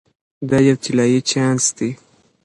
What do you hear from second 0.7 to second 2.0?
طلایی چانس دی.